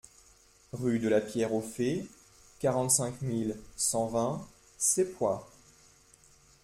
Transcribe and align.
Rue 0.73 0.97
de 0.97 1.07
la 1.07 1.21
Pierre 1.21 1.53
Aux 1.53 1.61
Fées, 1.61 2.07
quarante-cinq 2.57 3.21
mille 3.21 3.55
cent 3.75 4.07
vingt 4.07 4.47
Cepoy 4.79 5.37